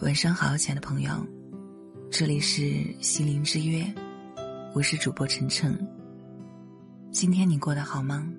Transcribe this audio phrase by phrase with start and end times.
[0.00, 1.10] 晚上好，亲爱的朋友，
[2.08, 3.84] 这里是心灵之约，
[4.72, 5.76] 我是主播晨晨。
[7.10, 8.32] 今天你过得好吗？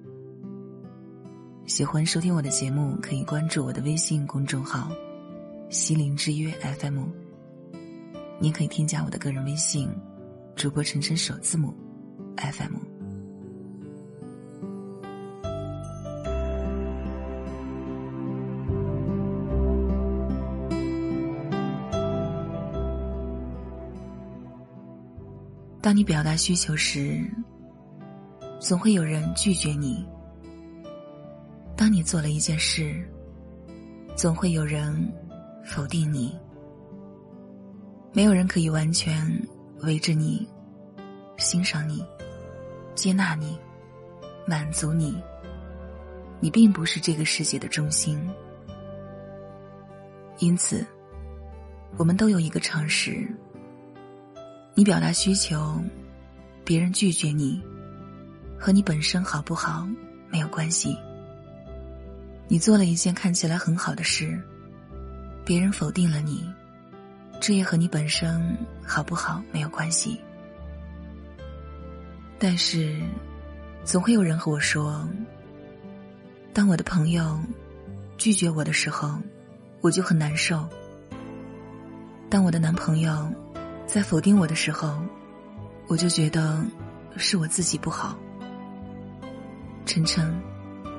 [1.65, 4.89] 喜欢收听我的节目，可以关注我的微信公众号
[5.69, 6.49] “心灵之约
[6.79, 7.03] FM”。
[8.39, 9.89] 你可以添加我的个人微信，
[10.55, 11.75] 主播晨晨首字母
[12.37, 12.78] FM。
[25.81, 27.25] 当你表达需求时，
[28.59, 30.05] 总会有人拒绝你；
[31.77, 33.01] 当你做了一件事，
[34.13, 35.09] 总会有人
[35.65, 36.37] 否定你。
[38.11, 39.25] 没有人可以完全
[39.83, 40.45] 围着你、
[41.37, 42.03] 欣赏你、
[42.93, 43.57] 接纳你、
[44.45, 45.17] 满足你。
[46.41, 48.19] 你并不是这个世界的中心，
[50.39, 50.85] 因此，
[51.97, 53.25] 我们都有一个常识。
[54.75, 55.81] 你表达需求，
[56.63, 57.61] 别人拒绝你，
[58.57, 59.85] 和你本身好不好
[60.29, 60.97] 没有关系。
[62.47, 64.41] 你做了一件看起来很好的事，
[65.43, 66.49] 别人否定了你，
[67.41, 70.19] 这也和你本身好不好没有关系。
[72.37, 72.95] 但是，
[73.83, 75.05] 总会有人和我说
[76.53, 77.37] ：“当我的朋友
[78.17, 79.19] 拒绝我的时候，
[79.81, 80.65] 我就很难受。
[82.29, 83.29] 当我的男朋友……”
[83.89, 85.01] 在否定我的时候，
[85.87, 86.63] 我就觉得
[87.17, 88.15] 是我自己不好。
[89.83, 90.39] 晨晨，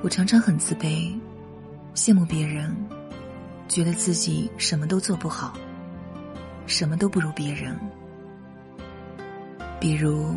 [0.03, 1.17] 我常常很自卑，
[1.95, 2.75] 羡慕别人，
[3.69, 5.53] 觉得自己什么都做不好，
[6.67, 7.79] 什么都不如别人。
[9.79, 10.35] 比如，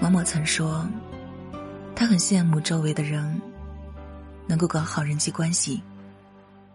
[0.00, 0.88] 某某曾说，
[1.94, 3.38] 他很羡慕周围的人
[4.46, 5.82] 能够搞好人际关系，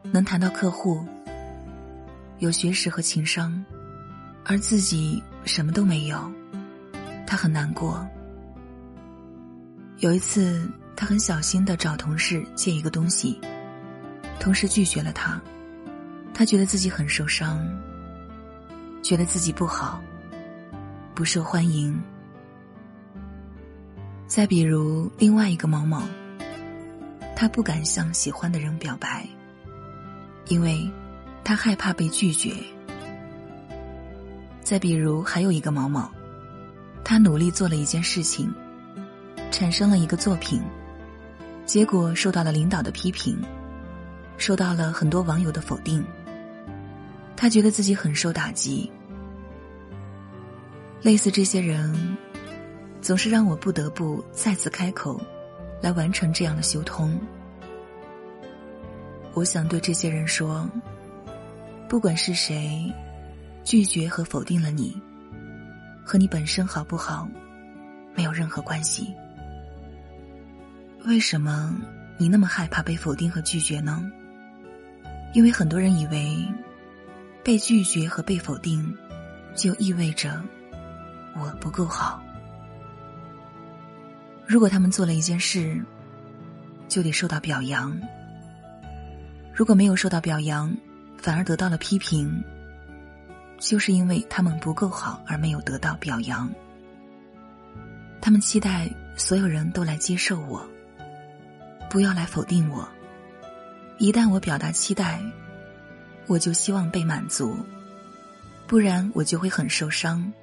[0.03, 1.03] 能谈到客户，
[2.37, 3.65] 有学识和情商。
[4.45, 6.31] 而自己什么都没有，
[7.25, 8.07] 他很难过。
[9.97, 13.41] 有一次，他很小心的找同事借一个东西，
[14.39, 15.41] 同事拒绝了他，
[16.31, 17.67] 他觉得自己很受伤，
[19.01, 19.99] 觉得自己不好，
[21.15, 21.99] 不受欢迎。
[24.27, 26.03] 再比如另外一个某某，
[27.35, 29.27] 他不敢向喜欢的人表白，
[30.49, 30.87] 因为
[31.43, 32.53] 他害怕被拒绝。
[34.65, 36.09] 再比如，还有一个某某，
[37.03, 38.51] 他努力做了一件事情，
[39.51, 40.59] 产生了一个作品，
[41.67, 43.37] 结果受到了领导的批评，
[44.37, 46.03] 受到了很多网友的否定。
[47.37, 48.91] 他觉得自己很受打击。
[51.03, 52.17] 类似这些人，
[53.01, 55.21] 总是让我不得不再次开口，
[55.79, 57.15] 来完成这样的修通。
[59.35, 60.67] 我想对这些人说，
[61.87, 62.91] 不管是谁。
[63.65, 64.95] 拒绝和否定了你，
[66.03, 67.27] 和你本身好不好
[68.15, 69.11] 没有任何关系。
[71.05, 71.75] 为什么
[72.15, 74.07] 你那么害怕被否定和拒绝呢？
[75.33, 76.37] 因为很多人以为，
[77.43, 78.95] 被拒绝和被否定，
[79.55, 80.39] 就意味着
[81.33, 82.21] 我不够好。
[84.45, 85.83] 如果他们做了一件事，
[86.87, 87.91] 就得受到表扬；
[89.51, 90.71] 如果没有受到表扬，
[91.17, 92.43] 反而得到了批评。
[93.57, 96.51] 就是因为他们不够好而没有得到表扬。
[98.21, 100.67] 他们期待所有人都来接受我，
[101.89, 102.87] 不要来否定我。
[103.97, 105.21] 一旦我表达期待，
[106.27, 107.57] 我就希望被满足，
[108.67, 110.33] 不然我就会很受伤。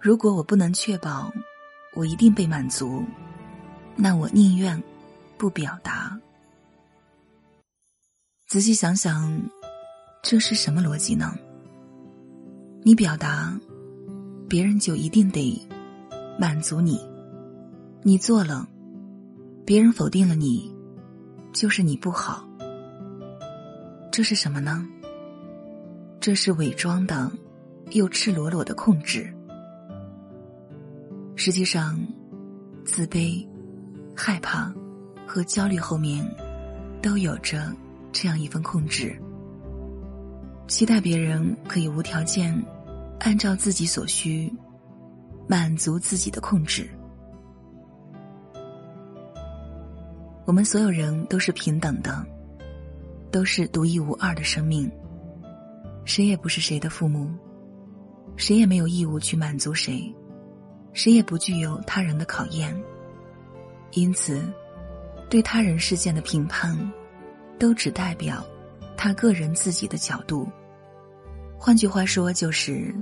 [0.00, 1.32] 如果我不能确保
[1.94, 3.04] 我一定被满足，
[3.96, 4.80] 那我宁愿
[5.36, 6.16] 不表达。
[8.46, 9.42] 仔细想想，
[10.22, 11.36] 这是什么逻辑呢？
[12.86, 13.52] 你表达，
[14.48, 15.60] 别人就一定得
[16.38, 16.94] 满足你；
[18.04, 18.64] 你做了，
[19.64, 20.72] 别人否定了你，
[21.52, 22.48] 就是你不好。
[24.12, 24.86] 这是什么呢？
[26.20, 27.28] 这是伪装的，
[27.90, 29.34] 又赤裸裸的控制。
[31.34, 31.98] 实际上，
[32.84, 33.44] 自卑、
[34.14, 34.72] 害怕
[35.26, 36.24] 和焦虑后面，
[37.02, 37.74] 都有着
[38.12, 39.20] 这样一份控制：
[40.68, 42.56] 期待别人可以无条件。
[43.20, 44.52] 按照自己所需，
[45.48, 46.88] 满足自己的控制。
[50.44, 52.24] 我们所有人都是平等的，
[53.32, 54.90] 都是独一无二的生命。
[56.04, 57.28] 谁也不是谁的父母，
[58.36, 60.14] 谁也没有义务去满足谁，
[60.92, 62.72] 谁也不具有他人的考验。
[63.92, 64.40] 因此，
[65.28, 66.78] 对他人事件的评判，
[67.58, 68.44] 都只代表
[68.96, 70.48] 他个人自己的角度
[71.58, 72.94] 换句话说，就是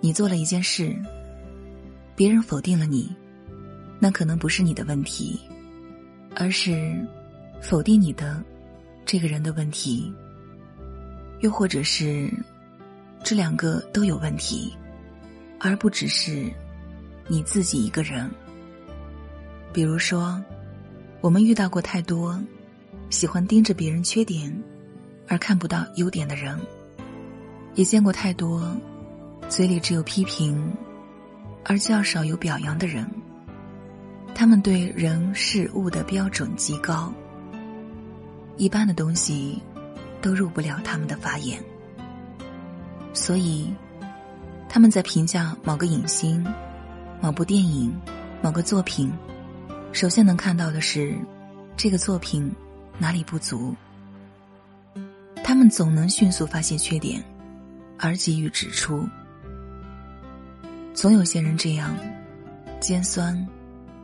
[0.00, 0.94] 你做了一件事，
[2.14, 3.14] 别人否定了你，
[3.98, 5.40] 那可能不是你的问题，
[6.36, 6.98] 而是
[7.62, 8.42] 否定你的
[9.06, 10.12] 这个人的问题，
[11.40, 12.30] 又或者是
[13.24, 14.72] 这两个都有问题，
[15.58, 16.52] 而不只是
[17.26, 18.30] 你自己一个人。
[19.72, 20.42] 比如说，
[21.20, 22.38] 我们遇到过太多
[23.08, 24.52] 喜欢盯着别人缺点
[25.26, 26.58] 而看不到优点的人。
[27.74, 28.76] 也见过太多，
[29.48, 30.72] 嘴里只有批评，
[31.64, 33.08] 而较少有表扬的人。
[34.34, 37.12] 他们对人事物的标准极高，
[38.56, 39.60] 一般的东西
[40.22, 41.62] 都入不了他们的法眼。
[43.12, 43.72] 所以，
[44.68, 46.46] 他们在评价某个影星、
[47.20, 47.92] 某部电影、
[48.40, 49.12] 某个作品，
[49.92, 51.18] 首先能看到的是
[51.76, 52.50] 这个作品
[52.98, 53.74] 哪里不足。
[55.42, 57.22] 他们总能迅速发现缺点。
[58.02, 59.06] 而给予指出，
[60.94, 61.94] 总有些人这样
[62.80, 63.46] 尖酸、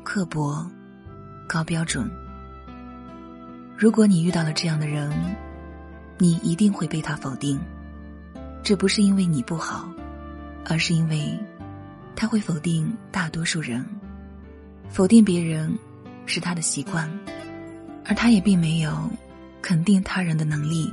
[0.05, 0.71] 刻薄、
[1.49, 2.11] 高标准。
[3.75, 5.11] 如果你遇到了这样的人，
[6.19, 7.59] 你一定会被他否定。
[8.63, 9.89] 这不是因为你不好，
[10.67, 11.39] 而是因为
[12.15, 13.83] 他会否定大多数人。
[14.91, 15.73] 否定别人
[16.27, 17.11] 是他的习惯，
[18.05, 19.11] 而他也并没有
[19.63, 20.93] 肯定他人的能力。